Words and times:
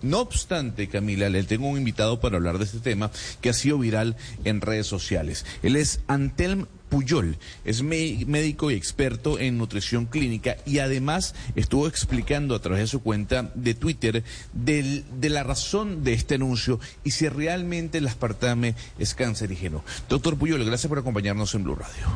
No 0.00 0.20
obstante, 0.20 0.88
Camila, 0.88 1.28
le 1.28 1.42
tengo 1.42 1.68
un 1.68 1.76
invitado 1.76 2.20
para 2.20 2.36
hablar 2.36 2.56
de 2.56 2.64
este 2.64 2.78
tema 2.78 3.10
que 3.42 3.50
ha 3.50 3.52
sido 3.52 3.78
viral 3.78 4.16
en 4.44 4.62
redes 4.62 4.86
sociales. 4.86 5.44
Él 5.62 5.76
es 5.76 6.00
Antelm 6.06 6.66
Puyol, 6.88 7.36
es 7.66 7.82
médico 7.82 8.70
y 8.70 8.74
experto 8.74 9.38
en 9.38 9.58
nutrición 9.58 10.06
clínica 10.06 10.56
y 10.64 10.78
además 10.78 11.34
estuvo 11.54 11.86
explicando 11.86 12.54
a 12.54 12.60
través 12.60 12.80
de 12.80 12.86
su 12.86 13.02
cuenta 13.02 13.50
de 13.54 13.74
Twitter 13.74 14.24
de 14.54 15.28
la 15.28 15.42
razón 15.42 16.02
de 16.02 16.14
este 16.14 16.36
anuncio 16.36 16.80
y 17.04 17.10
si 17.10 17.28
realmente 17.28 17.98
el 17.98 18.06
aspartame 18.06 18.74
es 18.98 19.14
cancerígeno. 19.14 19.84
Doctor 20.08 20.38
Puyol, 20.38 20.64
gracias 20.64 20.88
por 20.88 20.98
acompañarnos 20.98 21.54
en 21.54 21.64
Blue 21.64 21.74
Radio. 21.74 22.06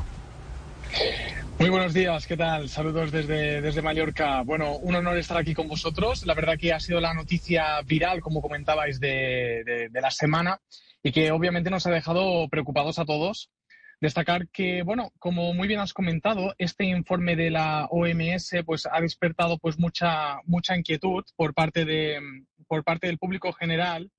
Muy 1.63 1.71
buenos 1.71 1.95
días, 1.95 2.27
¿qué 2.27 2.37
tal? 2.37 2.69
Saludos 2.69 3.13
desde, 3.13 3.61
desde 3.61 3.83
Mallorca. 3.83 4.43
Bueno, 4.43 4.79
un 4.79 4.97
honor 4.97 5.17
estar 5.17 5.37
aquí 5.37 5.55
con 5.55 5.69
vosotros. 5.69 6.27
La 6.27 6.35
verdad 6.35 6.59
que 6.59 6.73
ha 6.73 6.81
sido 6.81 7.01
la 7.01 7.15
noticia 7.15 7.81
viral, 7.83 8.21
como 8.21 8.43
comentabais, 8.43 8.99
de, 8.99 9.63
de, 9.89 10.01
la 10.01 10.11
semana 10.11 10.61
y 11.05 11.13
que 11.13 11.31
obviamente 11.31 11.71
nos 11.71 11.87
ha 11.87 11.93
dejado 11.93 12.49
preocupados 12.49 12.99
a 12.99 13.05
todos. 13.05 13.53
Destacar 14.01 14.49
que, 14.49 14.83
bueno, 14.83 15.13
como 15.21 15.55
muy 15.55 15.69
bien 15.69 15.79
has 15.79 15.93
comentado, 15.93 16.53
este 16.59 16.83
informe 16.83 17.37
de 17.37 17.51
la 17.51 17.87
OMS 17.93 18.57
pues, 18.67 18.89
ha 18.91 19.01
despertado 19.01 19.57
pues, 19.59 19.79
mucha, 19.79 20.39
mucha 20.47 20.77
inquietud 20.77 21.23
por 21.37 21.55
parte, 21.55 21.85
de, 21.85 22.19
por 22.67 22.83
parte 22.83 23.07
del 23.07 23.19
público 23.19 23.53
general 23.53 24.11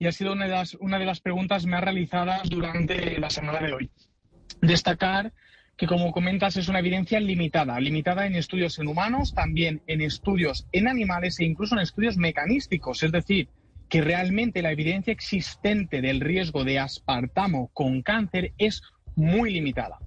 y 0.00 0.08
ha 0.08 0.12
sido 0.12 0.32
una 0.32 0.46
de, 0.46 0.50
las, 0.50 0.74
una 0.74 0.98
de 0.98 1.06
las 1.06 1.20
preguntas 1.20 1.64
más 1.64 1.80
realizadas 1.80 2.50
durante 2.50 3.20
la 3.20 3.30
semana 3.30 3.60
de 3.60 3.72
hoy. 3.72 3.90
Destacar 4.60 5.32
que 5.78 5.86
como 5.86 6.10
comentas 6.10 6.56
es 6.56 6.68
una 6.68 6.80
evidencia 6.80 7.20
limitada, 7.20 7.78
limitada 7.78 8.26
en 8.26 8.34
estudios 8.34 8.80
en 8.80 8.88
humanos, 8.88 9.32
también 9.32 9.80
en 9.86 10.02
estudios 10.02 10.66
en 10.72 10.88
animales 10.88 11.38
e 11.38 11.44
incluso 11.44 11.76
en 11.76 11.82
estudios 11.82 12.16
mecanísticos, 12.16 13.04
es 13.04 13.12
decir, 13.12 13.48
que 13.88 14.00
realmente 14.02 14.60
la 14.60 14.72
evidencia 14.72 15.12
existente 15.12 16.02
del 16.02 16.20
riesgo 16.20 16.64
de 16.64 16.80
aspartamo 16.80 17.70
con 17.72 18.02
cáncer 18.02 18.52
es 18.58 18.82
muy 19.14 19.52
limitada. 19.52 20.00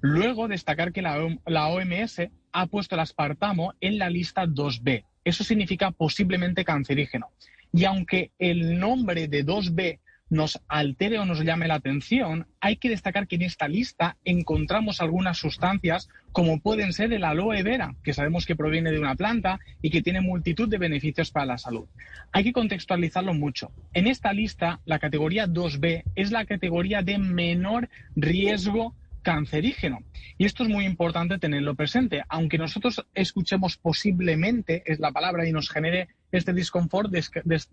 Luego, 0.00 0.48
destacar 0.48 0.92
que 0.92 1.02
la, 1.02 1.18
OMS 1.18 2.22
ha 2.52 2.66
puesto 2.66 2.94
el 2.94 3.00
aspartamo 3.02 3.74
en 3.82 3.98
la 3.98 4.08
lista 4.08 4.46
2B. 4.46 5.04
Eso 5.24 5.44
significa 5.44 5.90
posiblemente 5.90 6.64
cancerígeno. 6.64 7.28
Y 7.70 7.84
aunque 7.84 8.30
el 8.38 8.78
nombre 8.78 9.28
de 9.28 9.44
2B 9.44 9.98
nos 10.30 10.60
altere 10.68 11.18
o 11.18 11.24
nos 11.24 11.40
llame 11.40 11.68
la 11.68 11.74
atención, 11.74 12.46
hay 12.60 12.76
que 12.76 12.88
destacar 12.88 13.26
que 13.26 13.36
en 13.36 13.42
esta 13.42 13.68
lista 13.68 14.16
encontramos 14.24 15.00
algunas 15.00 15.38
sustancias 15.38 16.08
como 16.32 16.60
pueden 16.60 16.92
ser 16.92 17.12
el 17.12 17.24
aloe 17.24 17.62
vera, 17.62 17.94
que 18.02 18.12
sabemos 18.12 18.46
que 18.46 18.56
proviene 18.56 18.90
de 18.90 18.98
una 18.98 19.14
planta 19.14 19.58
y 19.80 19.90
que 19.90 20.02
tiene 20.02 20.20
multitud 20.20 20.68
de 20.68 20.78
beneficios 20.78 21.30
para 21.30 21.46
la 21.46 21.58
salud. 21.58 21.86
Hay 22.32 22.44
que 22.44 22.52
contextualizarlo 22.52 23.34
mucho. 23.34 23.72
En 23.94 24.06
esta 24.06 24.32
lista, 24.32 24.80
la 24.84 24.98
categoría 24.98 25.46
2B 25.46 26.04
es 26.14 26.30
la 26.30 26.44
categoría 26.44 27.02
de 27.02 27.18
menor 27.18 27.88
riesgo 28.14 28.94
cancerígeno. 29.22 30.00
Y 30.38 30.44
esto 30.44 30.62
es 30.62 30.68
muy 30.68 30.84
importante 30.84 31.38
tenerlo 31.38 31.74
presente. 31.74 32.22
Aunque 32.28 32.56
nosotros 32.56 33.04
escuchemos 33.14 33.76
posiblemente, 33.76 34.82
es 34.86 35.00
la 35.00 35.12
palabra, 35.12 35.46
y 35.46 35.52
nos 35.52 35.70
genere 35.70 36.08
este 36.32 36.52
disconfort, 36.52 37.10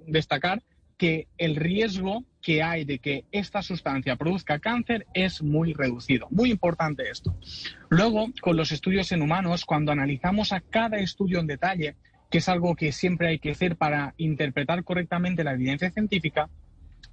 destacar 0.07 0.63
que 0.97 1.27
el 1.37 1.55
riesgo 1.55 2.23
que 2.41 2.61
hay 2.61 2.85
de 2.85 2.99
que 2.99 3.25
esta 3.31 3.61
sustancia 3.61 4.15
produzca 4.15 4.59
cáncer 4.59 5.07
es 5.13 5.41
muy 5.41 5.73
reducido. 5.73 6.27
Muy 6.29 6.51
importante 6.51 7.09
esto. 7.09 7.35
Luego, 7.89 8.27
con 8.41 8.55
los 8.55 8.71
estudios 8.71 9.11
en 9.11 9.21
humanos, 9.21 9.65
cuando 9.65 9.91
analizamos 9.91 10.53
a 10.53 10.61
cada 10.61 10.97
estudio 10.97 11.39
en 11.39 11.47
detalle, 11.47 11.95
que 12.29 12.37
es 12.37 12.49
algo 12.49 12.75
que 12.75 12.91
siempre 12.91 13.27
hay 13.29 13.39
que 13.39 13.51
hacer 13.51 13.75
para 13.77 14.13
interpretar 14.17 14.83
correctamente 14.83 15.43
la 15.43 15.53
evidencia 15.53 15.91
científica, 15.91 16.49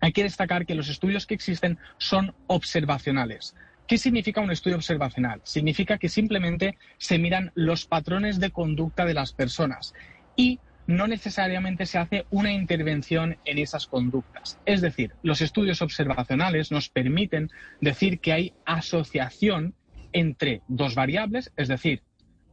hay 0.01 0.13
que 0.13 0.25
destacar 0.25 0.67
que 0.67 0.75
los 0.75 0.89
estudios 0.89 1.27
que 1.27 1.35
existen 1.35 1.79
son 1.99 2.35
observacionales. 2.49 3.55
¿Qué 3.87 3.99
significa 3.99 4.41
un 4.41 4.51
estudio 4.51 4.77
observacional? 4.77 5.41
Significa 5.45 5.99
que 5.99 6.09
simplemente 6.09 6.77
se 6.99 7.19
miran 7.19 7.53
los 7.55 7.87
patrones 7.87 8.41
de 8.41 8.51
conducta 8.51 9.05
de 9.05 9.15
las 9.15 9.33
personas 9.33 9.95
y 10.37 10.61
no 10.87 11.07
necesariamente 11.07 11.87
se 11.87 11.99
hace 11.99 12.27
una 12.31 12.53
intervención 12.53 13.39
en 13.45 13.59
esas 13.59 13.87
conductas. 13.87 14.59
Es 14.67 14.81
decir, 14.81 15.13
los 15.23 15.41
estudios 15.41 15.83
observacionales 15.83 16.71
nos 16.71 16.89
permiten 16.89 17.51
decir 17.81 18.21
que 18.21 18.33
hay 18.33 18.53
asociación 18.65 19.75
entre 20.13 20.63
dos 20.69 20.95
variables, 20.95 21.53
es 21.57 21.69
decir, 21.69 22.03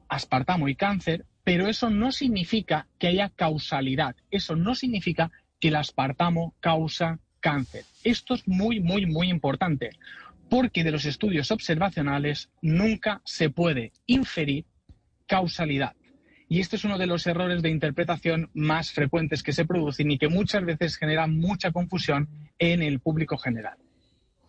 aspartamo 0.08 0.68
y 0.70 0.76
cáncer, 0.76 1.26
pero 1.44 1.68
eso 1.68 1.90
no 1.90 2.12
significa 2.12 2.88
que 2.98 3.08
haya 3.08 3.30
causalidad, 3.30 4.16
eso 4.32 4.56
no 4.56 4.76
significa 4.76 5.32
que 5.60 5.70
el 5.70 5.76
aspartamo 5.76 6.54
causa 6.60 7.20
cáncer. 7.40 7.86
Esto 8.04 8.36
es 8.36 8.48
muy, 8.48 8.80
muy, 8.80 9.06
muy 9.06 9.30
importante, 9.30 9.92
porque 10.50 10.84
de 10.84 10.92
los 10.92 11.06
estudios 11.06 11.52
observacionales 11.52 12.50
nunca 12.62 13.22
se 13.24 13.50
puede 13.50 13.92
inferir 14.08 14.66
causalidad. 15.28 15.96
Y 16.50 16.60
este 16.60 16.76
es 16.76 16.84
uno 16.84 16.98
de 16.98 17.06
los 17.06 17.26
errores 17.28 17.62
de 17.62 17.70
interpretación 17.70 18.50
más 18.54 18.92
frecuentes 18.92 19.44
que 19.44 19.54
se 19.54 19.66
producen 19.66 20.10
y 20.10 20.18
que 20.18 20.28
muchas 20.28 20.66
veces 20.66 20.98
generan 20.98 21.38
mucha 21.38 21.72
confusión 21.72 22.28
en 22.58 22.82
el 22.82 23.00
público 23.00 23.38
general. 23.38 23.78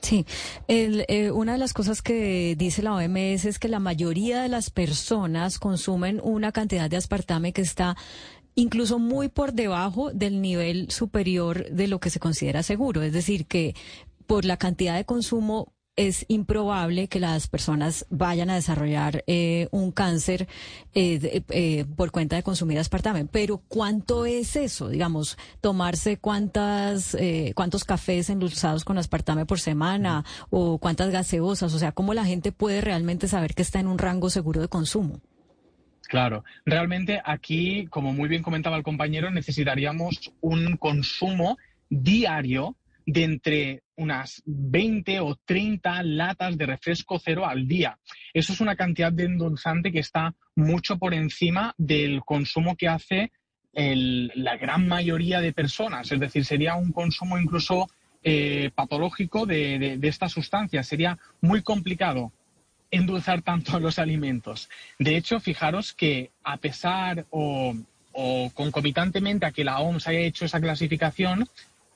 Sí, 0.00 0.25
eh, 0.66 1.31
una 1.31 1.53
de 1.53 1.59
las 1.59 1.75
cosas 1.75 2.00
que 2.00 2.55
dice 2.56 2.83
la 2.83 2.94
OMS 2.94 3.44
es 3.44 3.59
que 3.59 3.69
la 3.69 3.81
mayoría 3.81 4.41
de 4.41 4.49
las 4.49 4.71
personas 4.71 5.59
consumen 5.59 6.21
una 6.25 6.53
cantidad 6.53 6.88
de 6.88 6.97
aspartame 6.97 7.53
que 7.53 7.61
está 7.61 7.97
incluso 8.55 8.99
muy 8.99 9.28
por 9.28 9.53
debajo 9.53 10.11
del 10.11 10.41
nivel 10.41 10.91
superior 10.91 11.69
de 11.71 11.87
lo 11.87 12.00
que 12.00 12.09
se 12.09 12.19
considera 12.19 12.62
seguro. 12.62 13.03
Es 13.03 13.12
decir, 13.12 13.47
que 13.47 13.75
por 14.27 14.47
la 14.47 14.56
cantidad 14.56 14.97
de 14.97 15.05
consumo 15.05 15.75
es 15.97 16.25
improbable 16.28 17.09
que 17.09 17.21
las 17.21 17.47
personas 17.47 18.06
vayan 18.11 18.51
a 18.51 18.55
desarrollar 18.55 19.25
eh, 19.27 19.69
un 19.71 19.93
cáncer 19.93 20.49
eh, 20.95 21.43
eh, 21.51 21.84
por 21.97 22.11
cuenta 22.11 22.37
de 22.37 22.43
consumir 22.43 22.78
aspartame. 22.78 23.27
Pero 23.27 23.59
¿cuánto 23.69 24.27
es 24.27 24.56
eso? 24.56 24.89
Digamos, 24.89 25.37
tomarse 25.61 26.17
cuántas, 26.17 27.17
cuántos 27.55 27.84
cafés 27.84 28.31
endulzados 28.31 28.84
con 28.84 28.99
aspartame 28.99 29.47
por 29.47 29.61
semana 29.61 30.25
o 30.49 30.79
cuántas 30.79 31.11
gaseosas. 31.11 31.75
O 31.75 31.79
sea, 31.79 31.93
¿cómo 31.93 32.15
la 32.15 32.25
gente 32.25 32.53
puede 32.53 32.81
realmente 32.81 33.29
saber 33.29 33.55
que 33.55 33.62
está 33.62 33.81
en 33.81 33.89
un 33.89 33.99
rango 33.99 34.31
seguro 34.31 34.61
de 34.61 34.69
consumo? 34.69 35.21
Claro, 36.09 36.45
realmente 36.65 37.21
aquí, 37.25 37.87
como 37.87 38.12
muy 38.12 38.29
bien 38.29 38.43
comentaba 38.43 38.77
el 38.77 38.83
compañero, 38.83 39.31
necesitaríamos 39.31 40.33
un 40.41 40.77
consumo 40.77 41.56
diario 41.89 42.77
de 43.06 43.25
entre 43.25 43.83
unas 44.00 44.43
20 44.47 45.21
o 45.21 45.37
30 45.44 46.03
latas 46.05 46.56
de 46.56 46.66
refresco 46.66 47.21
cero 47.22 47.47
al 47.47 47.69
día. 47.69 47.99
Eso 48.33 48.55
es 48.55 48.61
una 48.61 48.75
cantidad 48.75 49.12
de 49.12 49.25
endulzante 49.25 49.93
que 49.93 50.00
está 50.00 50.34
mucho 50.56 50.97
por 50.99 51.12
encima 51.12 51.75
del 51.77 52.22
consumo 52.25 52.77
que 52.77 52.88
hace 52.88 53.31
la 53.72 54.56
gran 54.56 54.88
mayoría 54.88 55.41
de 55.41 55.53
personas. 55.53 56.11
Es 56.11 56.19
decir, 56.19 56.44
sería 56.47 56.77
un 56.77 56.93
consumo 56.93 57.38
incluso 57.38 57.88
eh, 58.22 58.71
patológico 58.75 59.44
de, 59.44 59.99
esta 60.03 60.31
sustancia. 60.31 60.82
Sería 60.82 61.19
muy 61.43 61.62
complicado 61.62 62.32
endulzar 62.91 63.43
tanto 63.43 63.78
los 63.81 63.99
alimentos. 63.99 64.71
De 64.99 65.17
hecho, 65.17 65.41
fijaros 65.41 65.93
que 65.93 66.31
a 66.43 66.56
pesar 66.56 67.27
o 67.31 67.75
concomitantemente 68.55 69.47
a 69.47 69.53
que 69.53 69.62
la 69.62 69.78
OMS 69.78 70.09
haya 70.09 70.21
hecho 70.21 70.44
esa 70.44 70.61
clasificación, 70.61 71.47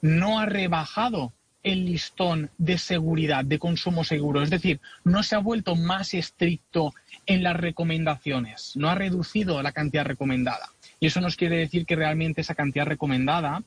no 0.00 0.38
ha 0.38 0.44
rebajado 0.44 1.32
el 1.64 1.86
listón 1.86 2.50
de 2.58 2.78
seguridad, 2.78 3.44
de 3.44 3.58
consumo 3.58 4.04
seguro. 4.04 4.42
Es 4.42 4.50
decir, 4.50 4.80
no 5.02 5.22
se 5.22 5.34
ha 5.34 5.38
vuelto 5.38 5.74
más 5.74 6.14
estricto 6.14 6.94
en 7.26 7.42
las 7.42 7.56
recomendaciones, 7.56 8.72
no 8.76 8.88
ha 8.88 8.94
reducido 8.94 9.60
la 9.62 9.72
cantidad 9.72 10.04
recomendada. 10.04 10.68
Y 11.00 11.06
eso 11.06 11.20
nos 11.20 11.36
quiere 11.36 11.56
decir 11.56 11.86
que 11.86 11.96
realmente 11.96 12.42
esa 12.42 12.54
cantidad 12.54 12.86
recomendada 12.86 13.62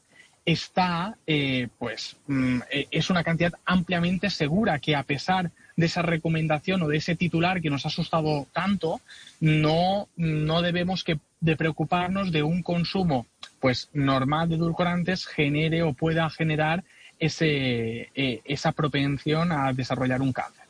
está, 0.45 1.17
eh, 1.27 1.67
pues, 1.77 2.15
mm, 2.27 2.59
eh, 2.71 2.87
es 2.91 3.09
una 3.09 3.23
cantidad 3.23 3.53
ampliamente 3.65 4.29
segura 4.29 4.79
que 4.79 4.95
a 4.95 5.03
pesar 5.03 5.51
de 5.75 5.85
esa 5.85 6.01
recomendación 6.01 6.81
o 6.81 6.87
de 6.87 6.97
ese 6.97 7.15
titular 7.15 7.61
que 7.61 7.69
nos 7.69 7.85
ha 7.85 7.89
asustado 7.89 8.47
tanto, 8.53 9.01
no, 9.41 10.07
no 10.15 10.61
debemos 10.61 11.03
que, 11.03 11.19
de 11.41 11.57
preocuparnos 11.57 12.31
de 12.31 12.43
un 12.43 12.63
consumo 12.63 13.27
pues 13.59 13.89
normal 13.93 14.49
de 14.49 14.55
edulcorantes 14.55 15.25
genere 15.25 15.83
o 15.83 15.93
pueda 15.93 16.29
generar 16.29 16.83
ese, 17.19 18.09
eh, 18.15 18.41
esa 18.45 18.71
propensión 18.71 19.51
a 19.51 19.73
desarrollar 19.73 20.21
un 20.21 20.33
cáncer. 20.33 20.65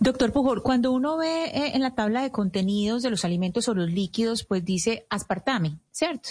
Doctor 0.00 0.32
Pujol, 0.32 0.62
cuando 0.62 0.92
uno 0.92 1.16
ve 1.16 1.46
eh, 1.46 1.72
en 1.74 1.82
la 1.82 1.94
tabla 1.94 2.22
de 2.22 2.30
contenidos 2.30 3.02
de 3.02 3.10
los 3.10 3.24
alimentos 3.24 3.68
o 3.68 3.74
los 3.74 3.90
líquidos, 3.90 4.44
pues 4.44 4.64
dice 4.64 5.06
aspartame, 5.10 5.78
¿cierto? 5.90 6.30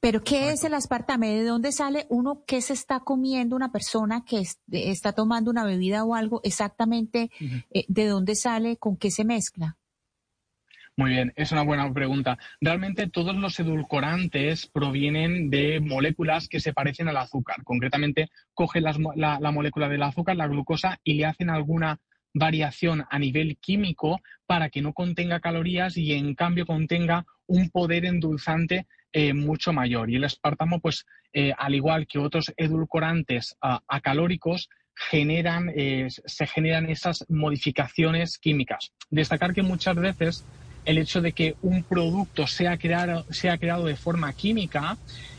Pero 0.00 0.22
¿qué 0.22 0.50
es 0.50 0.64
el 0.64 0.72
aspartame? 0.74 1.30
¿De 1.30 1.44
dónde 1.44 1.72
sale 1.72 2.06
uno? 2.08 2.42
¿Qué 2.46 2.62
se 2.62 2.72
está 2.72 3.00
comiendo 3.00 3.54
una 3.54 3.70
persona 3.70 4.24
que 4.24 4.42
está 4.70 5.12
tomando 5.12 5.50
una 5.50 5.64
bebida 5.64 6.04
o 6.04 6.14
algo? 6.14 6.40
Exactamente, 6.42 7.30
eh, 7.70 7.84
¿de 7.86 8.06
dónde 8.06 8.34
sale? 8.34 8.78
¿Con 8.78 8.96
qué 8.96 9.10
se 9.10 9.24
mezcla? 9.24 9.76
Muy 10.96 11.10
bien, 11.10 11.32
es 11.36 11.52
una 11.52 11.62
buena 11.62 11.90
pregunta. 11.92 12.38
Realmente 12.60 13.08
todos 13.08 13.34
los 13.36 13.58
edulcorantes 13.58 14.66
provienen 14.66 15.48
de 15.48 15.80
moléculas 15.80 16.48
que 16.48 16.60
se 16.60 16.72
parecen 16.72 17.08
al 17.08 17.16
azúcar. 17.16 17.62
Concretamente, 17.64 18.28
cogen 18.52 18.82
la, 18.82 19.38
la 19.40 19.50
molécula 19.50 19.88
del 19.88 20.02
azúcar, 20.02 20.36
la 20.36 20.46
glucosa, 20.46 20.98
y 21.02 21.14
le 21.14 21.26
hacen 21.26 21.48
alguna 21.48 21.98
variación 22.34 23.04
a 23.10 23.18
nivel 23.18 23.56
químico 23.58 24.20
para 24.46 24.68
que 24.68 24.82
no 24.82 24.92
contenga 24.92 25.40
calorías 25.40 25.96
y 25.96 26.12
en 26.12 26.34
cambio 26.34 26.66
contenga 26.66 27.24
un 27.46 27.70
poder 27.70 28.04
endulzante 28.04 28.86
eh, 29.12 29.32
mucho 29.32 29.72
mayor. 29.72 30.10
Y 30.10 30.16
el 30.16 30.24
espartamo, 30.24 30.80
pues, 30.80 31.04
eh, 31.32 31.52
al 31.56 31.74
igual 31.74 32.06
que 32.06 32.18
otros 32.18 32.52
edulcorantes 32.56 33.56
acalóricos, 33.88 34.68
generan, 34.94 35.72
eh, 35.74 36.08
se 36.08 36.46
generan 36.46 36.90
esas 36.90 37.24
modificaciones 37.28 38.38
químicas. 38.38 38.92
Destacar 39.08 39.54
que 39.54 39.62
muchas 39.62 39.96
veces 39.96 40.44
el 40.84 40.98
hecho 40.98 41.20
de 41.20 41.32
que 41.32 41.56
un 41.62 41.82
producto 41.82 42.46
sea 42.46 42.76
creado, 42.78 43.24
sea 43.30 43.58
creado 43.58 43.84
de 43.84 43.96
forma 43.96 44.32
química 44.32 44.96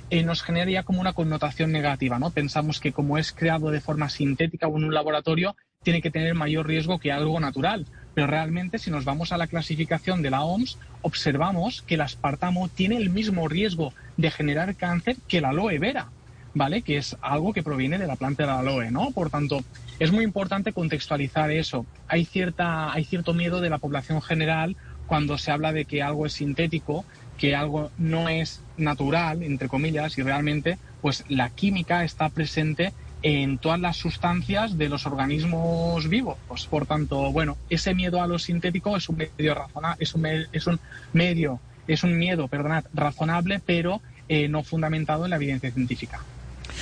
eh, 0.10 0.24
nos 0.24 0.44
generaría 0.44 0.84
como 0.84 1.00
una 1.00 1.14
connotación 1.14 1.72
negativa, 1.72 2.20
¿no? 2.20 2.32
Pensamos 2.32 2.82
que 2.82 2.92
como 2.92 3.18
es 3.18 3.32
creado 3.32 3.72
de 3.72 3.80
forma 3.80 4.10
sintética 4.10 4.68
o 4.68 4.78
en 4.78 4.84
un 4.84 4.94
laboratorio, 4.94 5.56
tiene 5.84 6.02
que 6.02 6.12
tener 6.12 6.36
mayor 6.36 6.68
riesgo 6.68 7.00
que 7.00 7.14
algo 7.14 7.40
natural. 7.40 7.86
Pero 8.14 8.28
realmente, 8.28 8.78
si 8.78 8.92
nos 8.92 9.06
vamos 9.06 9.32
a 9.32 9.38
la 9.38 9.48
clasificación 9.48 10.22
de 10.22 10.30
la 10.30 10.44
OMS, 10.44 10.78
observamos 11.02 11.82
que 11.82 11.96
el 11.96 12.02
aspartamo 12.02 12.68
tiene 12.68 12.98
el 12.98 13.10
mismo 13.10 13.48
riesgo 13.48 13.94
de 14.18 14.32
generar 14.32 14.76
cáncer 14.76 15.16
que 15.30 15.40
la 15.40 15.50
aloe 15.50 15.80
vera, 15.80 16.10
¿vale? 16.54 16.82
Que 16.82 16.98
es 16.98 17.16
algo 17.22 17.54
que 17.54 17.64
proviene 17.64 17.98
de 17.98 18.08
la 18.08 18.18
planta 18.18 18.44
de 18.44 18.48
la 18.48 18.60
aloe, 18.60 18.92
¿no? 18.92 19.12
Por 19.12 19.30
tanto, 19.30 19.64
es 19.98 20.12
muy 20.12 20.26
importante 20.26 20.74
contextualizar 20.74 21.52
eso. 21.52 21.86
Hay, 22.08 22.26
cierta, 22.26 22.92
hay 22.92 23.06
cierto 23.06 23.34
miedo 23.34 23.62
de 23.62 23.70
la 23.70 23.78
población 23.78 24.22
general 24.22 24.76
cuando 25.12 25.38
se 25.38 25.52
habla 25.52 25.74
de 25.74 25.84
que 25.84 26.02
algo 26.02 26.26
es 26.26 26.32
sintético, 26.32 27.04
que 27.38 27.54
algo 27.54 27.92
no 27.98 28.30
es 28.30 28.62
natural, 28.78 29.44
entre 29.44 29.68
comillas, 29.68 30.18
y 30.18 30.22
realmente 30.22 30.78
pues 31.02 31.26
la 31.28 31.50
química 31.50 32.06
está 32.06 32.30
presente 32.30 32.94
en 33.22 33.58
todas 33.58 33.78
las 33.78 33.98
sustancias 33.98 34.78
de 34.78 34.88
los 34.88 35.06
organismos 35.06 36.08
vivos. 36.08 36.38
Pues, 36.48 36.66
por 36.66 36.86
tanto, 36.86 37.30
bueno, 37.34 37.58
ese 37.70 37.94
miedo 37.94 38.24
a 38.24 38.28
lo 38.28 38.40
sintético 38.40 38.96
es 38.96 39.10
un 39.10 39.18
medio 39.18 39.54
razonable, 39.54 40.02
es 40.02 40.16
un, 40.16 40.26
es 40.26 40.68
un 40.68 40.80
medio, 41.12 41.60
es 41.90 42.04
un 42.06 42.18
miedo, 42.18 42.48
perdonad, 42.48 42.86
razonable, 42.94 43.60
pero 43.66 44.02
eh, 44.30 44.48
no 44.48 44.64
fundamentado 44.64 45.26
en 45.26 45.32
la 45.32 45.36
evidencia 45.36 45.72
científica. 45.72 46.22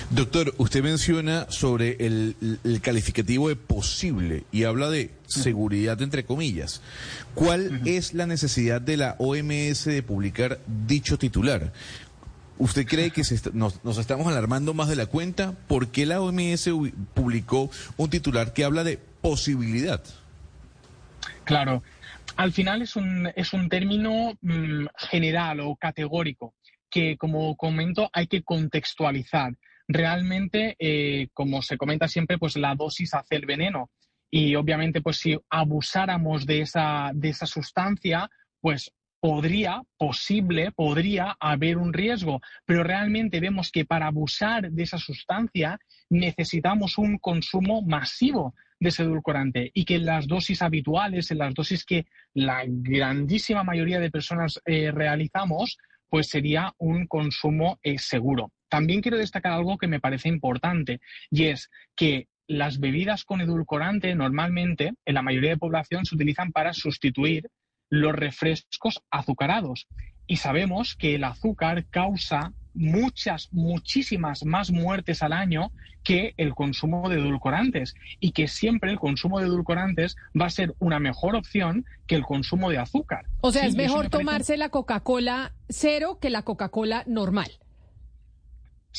Doctor, 0.09 0.53
usted 0.57 0.83
menciona 0.83 1.45
sobre 1.49 1.97
el, 1.99 2.35
calificativo 2.81 3.49
de 3.49 3.55
posible 3.55 4.43
y 4.51 4.63
habla 4.63 4.89
de 4.89 5.11
seguridad 5.27 6.01
entre 6.01 6.25
comillas. 6.25 6.81
¿Cuál 7.35 7.81
es 7.85 8.13
la 8.13 8.25
necesidad 8.25 8.81
de 8.81 8.97
la 8.97 9.15
OMS 9.19 9.85
de 9.85 10.03
publicar 10.03 10.59
dicho 10.65 11.17
titular? 11.17 11.73
¿Usted 12.57 12.85
cree 12.85 13.11
que 13.11 13.23
nos, 13.53 13.83
nos, 13.85 13.97
estamos 13.97 14.27
alarmando 14.27 14.73
más 14.73 14.89
de 14.89 14.95
la 14.95 15.05
cuenta? 15.05 15.53
¿Por 15.67 15.89
qué 15.89 16.05
la 16.05 16.21
OMS 16.21 16.69
publicó 17.13 17.69
un 17.95 18.09
titular 18.09 18.51
que 18.53 18.65
habla 18.65 18.83
de 18.83 18.99
posibilidad? 19.21 20.03
Claro, 21.45 21.83
al 22.35 22.51
final 22.51 22.81
es 22.81 22.95
un, 22.95 23.31
es 23.35 23.53
un 23.53 23.69
término 23.69 24.37
mm, 24.41 24.87
general 24.97 25.59
o 25.61 25.75
categórico 25.75 26.53
que, 26.89 27.17
como 27.17 27.55
comento, 27.55 28.09
hay 28.13 28.27
que 28.27 28.43
contextualizar 28.43 29.53
realmente, 29.89 30.75
eh, 30.79 31.27
como 31.33 31.61
se 31.63 31.77
comenta 31.77 32.07
siempre, 32.07 32.37
pues 32.37 32.55
la 32.55 32.75
dosis 32.75 33.13
hace 33.15 33.35
el 33.35 33.47
veneno. 33.47 33.89
Y 34.31 34.55
obviamente, 34.55 35.01
pues 35.01 35.17
si 35.17 35.37
abusáramos 35.49 36.45
de 36.45 36.61
esa, 36.61 37.11
de 37.13 37.29
esa 37.29 37.47
sustancia, 37.47 38.29
pues 38.61 38.93
podría, 39.19 39.81
posible, 39.97 40.71
podría 40.71 41.35
haber 41.39 41.77
un 41.77 41.91
riesgo, 41.91 42.39
pero 42.65 42.83
realmente 42.83 43.39
vemos 43.39 43.71
que 43.71 43.83
para 43.83 44.07
abusar 44.07 44.71
de 44.71 44.83
esa 44.83 44.99
sustancia 44.99 45.79
necesitamos 46.09 46.97
un 46.97 47.17
consumo 47.17 47.81
masivo 47.81 48.53
de 48.79 48.89
ese 48.89 49.03
edulcorante 49.03 49.71
y 49.73 49.83
que 49.83 49.95
en 49.95 50.05
las 50.05 50.27
dosis 50.27 50.61
habituales, 50.61 51.31
en 51.31 51.39
las 51.39 51.53
dosis 51.53 51.83
que 51.83 52.05
la 52.33 52.63
grandísima 52.65 53.63
mayoría 53.63 53.99
de 53.99 54.11
personas 54.11 54.61
eh, 54.65 54.91
realizamos, 54.91 55.77
pues 56.07 56.29
sería 56.29 56.73
un 56.77 57.07
consumo 57.07 57.79
eh, 57.83 57.97
seguro. 57.97 58.51
También 58.69 59.01
quiero 59.01 59.17
destacar 59.17 59.53
algo 59.53 59.77
que 59.77 59.87
me 59.87 59.99
parece 59.99 60.29
importante 60.29 61.01
y 61.29 61.45
es 61.45 61.69
que 61.95 62.27
las 62.47 62.79
bebidas 62.79 63.25
con 63.25 63.41
edulcorante 63.41 64.13
normalmente 64.15 64.93
en 65.05 65.13
la 65.13 65.21
mayoría 65.21 65.51
de 65.51 65.57
población 65.57 66.05
se 66.05 66.15
utilizan 66.15 66.51
para 66.51 66.73
sustituir 66.73 67.49
los 67.89 68.13
refrescos 68.13 69.01
azucarados. 69.11 69.87
Y 70.25 70.37
sabemos 70.37 70.95
que 70.95 71.15
el 71.15 71.23
azúcar 71.23 71.85
causa 71.89 72.53
muchas, 72.73 73.49
muchísimas 73.51 74.45
más 74.45 74.71
muertes 74.71 75.21
al 75.23 75.33
año 75.33 75.71
que 76.03 76.33
el 76.37 76.53
consumo 76.53 77.09
de 77.09 77.19
edulcorantes 77.19 77.95
y 78.19 78.31
que 78.31 78.47
siempre 78.47 78.91
el 78.91 78.99
consumo 78.99 79.39
de 79.39 79.47
edulcorantes 79.47 80.15
va 80.39 80.45
a 80.45 80.51
ser 80.51 80.73
una 80.79 80.99
mejor 80.99 81.35
opción 81.35 81.85
que 82.07 82.15
el 82.15 82.23
consumo 82.23 82.69
de 82.69 82.77
azúcar. 82.77 83.25
O 83.41 83.51
sea, 83.51 83.65
es 83.65 83.75
mejor 83.75 84.09
tomarse 84.09 84.55
la 84.57 84.69
Coca-Cola 84.69 85.53
cero 85.67 86.19
que 86.21 86.29
la 86.29 86.43
Coca-Cola 86.43 87.03
normal 87.05 87.51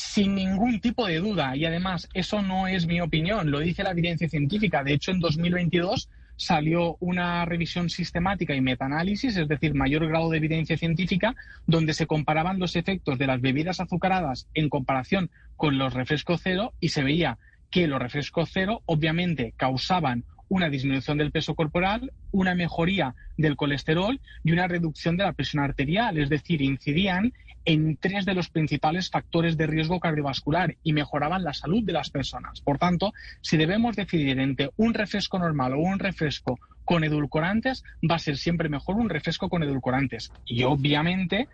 sin 0.01 0.35
ningún 0.35 0.81
tipo 0.81 1.05
de 1.07 1.19
duda. 1.19 1.55
Y 1.55 1.65
además, 1.65 2.09
eso 2.13 2.41
no 2.41 2.67
es 2.67 2.87
mi 2.87 2.99
opinión, 3.01 3.51
lo 3.51 3.59
dice 3.59 3.83
la 3.83 3.91
evidencia 3.91 4.27
científica. 4.27 4.83
De 4.83 4.93
hecho, 4.93 5.11
en 5.11 5.19
2022 5.19 6.09
salió 6.35 6.97
una 6.99 7.45
revisión 7.45 7.89
sistemática 7.89 8.55
y 8.55 8.61
metaanálisis, 8.61 9.37
es 9.37 9.47
decir, 9.47 9.75
mayor 9.75 10.07
grado 10.07 10.29
de 10.29 10.37
evidencia 10.37 10.75
científica, 10.75 11.35
donde 11.67 11.93
se 11.93 12.07
comparaban 12.07 12.59
los 12.59 12.75
efectos 12.75 13.19
de 13.19 13.27
las 13.27 13.41
bebidas 13.41 13.79
azucaradas 13.79 14.47
en 14.55 14.69
comparación 14.69 15.29
con 15.55 15.77
los 15.77 15.93
refrescos 15.93 16.41
cero 16.43 16.73
y 16.79 16.89
se 16.89 17.03
veía 17.03 17.37
que 17.69 17.87
los 17.87 18.01
refrescos 18.01 18.49
cero 18.51 18.81
obviamente 18.85 19.53
causaban 19.55 20.25
una 20.51 20.69
disminución 20.69 21.17
del 21.17 21.31
peso 21.31 21.55
corporal, 21.55 22.11
una 22.31 22.55
mejoría 22.55 23.15
del 23.37 23.55
colesterol 23.55 24.19
y 24.43 24.51
una 24.51 24.67
reducción 24.67 25.15
de 25.15 25.23
la 25.23 25.31
presión 25.31 25.63
arterial, 25.63 26.17
es 26.17 26.27
decir, 26.27 26.61
incidían 26.61 27.31
en 27.63 27.95
tres 27.95 28.25
de 28.25 28.33
los 28.33 28.49
principales 28.49 29.09
factores 29.09 29.55
de 29.55 29.65
riesgo 29.65 30.01
cardiovascular 30.01 30.75
y 30.83 30.91
mejoraban 30.91 31.45
la 31.45 31.53
salud 31.53 31.83
de 31.85 31.93
las 31.93 32.09
personas. 32.09 32.59
Por 32.59 32.79
tanto, 32.79 33.13
si 33.39 33.55
debemos 33.55 33.95
decidir 33.95 34.39
entre 34.39 34.71
un 34.75 34.93
refresco 34.93 35.39
normal 35.39 35.71
o 35.71 35.79
un 35.79 35.99
refresco 35.99 36.59
con 36.83 37.05
edulcorantes, 37.05 37.83
va 38.03 38.15
a 38.15 38.19
ser 38.19 38.35
siempre 38.35 38.67
mejor 38.67 38.97
un 38.97 39.07
refresco 39.07 39.47
con 39.47 39.63
edulcorantes. 39.63 40.33
Y 40.45 40.63
obviamente 40.63 41.47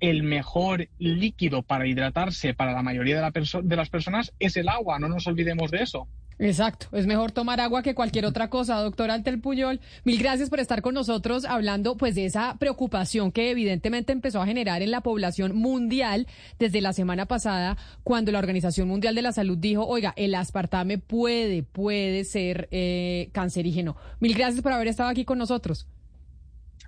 el 0.00 0.22
mejor 0.22 0.88
líquido 0.98 1.62
para 1.62 1.86
hidratarse 1.86 2.54
para 2.54 2.72
la 2.72 2.82
mayoría 2.82 3.20
de, 3.20 3.60
de 3.62 3.76
las 3.76 3.90
personas 3.90 4.32
es 4.38 4.56
el 4.56 4.70
agua, 4.70 4.98
no 4.98 5.10
nos 5.10 5.26
olvidemos 5.26 5.70
de 5.70 5.82
eso. 5.82 6.08
Exacto, 6.42 6.86
es 6.92 7.06
mejor 7.06 7.32
tomar 7.32 7.60
agua 7.60 7.82
que 7.82 7.94
cualquier 7.94 8.24
otra 8.24 8.48
cosa, 8.48 8.76
doctor 8.76 9.10
Altel 9.10 9.42
Puyol. 9.42 9.78
Mil 10.04 10.18
gracias 10.18 10.48
por 10.48 10.58
estar 10.58 10.80
con 10.80 10.94
nosotros 10.94 11.44
hablando 11.44 11.98
pues 11.98 12.14
de 12.14 12.24
esa 12.24 12.56
preocupación 12.58 13.30
que 13.30 13.50
evidentemente 13.50 14.14
empezó 14.14 14.40
a 14.40 14.46
generar 14.46 14.80
en 14.80 14.90
la 14.90 15.02
población 15.02 15.54
mundial 15.54 16.26
desde 16.58 16.80
la 16.80 16.94
semana 16.94 17.26
pasada 17.26 17.76
cuando 18.04 18.32
la 18.32 18.38
Organización 18.38 18.88
Mundial 18.88 19.14
de 19.14 19.20
la 19.20 19.32
Salud 19.32 19.58
dijo, 19.58 19.86
oiga, 19.86 20.14
el 20.16 20.34
aspartame 20.34 20.96
puede, 20.96 21.62
puede 21.62 22.24
ser 22.24 22.68
eh, 22.70 23.28
cancerígeno. 23.32 23.96
Mil 24.18 24.34
gracias 24.34 24.62
por 24.62 24.72
haber 24.72 24.88
estado 24.88 25.10
aquí 25.10 25.26
con 25.26 25.36
nosotros. 25.36 25.86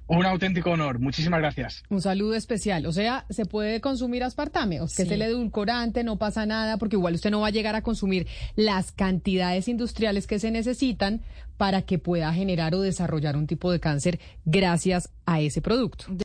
Un 0.06 0.26
auténtico 0.26 0.70
honor. 0.70 0.98
Muchísimas 0.98 1.40
gracias. 1.40 1.82
Un 1.88 2.02
saludo 2.02 2.34
especial. 2.34 2.86
O 2.86 2.92
sea, 2.92 3.24
se 3.30 3.46
puede 3.46 3.80
consumir 3.80 4.24
aspartame, 4.24 4.80
o 4.80 4.86
que 4.86 5.02
es 5.02 5.10
el 5.10 5.22
edulcorante, 5.22 6.04
no 6.04 6.18
pasa 6.18 6.44
nada, 6.44 6.76
porque 6.76 6.96
igual 6.96 7.14
usted 7.14 7.30
no 7.30 7.40
va 7.40 7.48
a 7.48 7.50
llegar 7.50 7.76
a 7.76 7.82
consumir 7.82 8.26
las 8.56 8.92
cantidades 8.92 9.68
industriales 9.68 10.26
que 10.26 10.38
se 10.38 10.50
necesitan 10.50 11.22
para 11.56 11.82
que 11.82 11.98
pueda 11.98 12.32
generar 12.32 12.74
o 12.74 12.80
desarrollar 12.80 13.36
un 13.36 13.46
tipo 13.46 13.70
de 13.70 13.78
cáncer 13.78 14.18
gracias 14.44 15.10
a 15.26 15.40
ese 15.40 15.62
producto. 15.62 16.06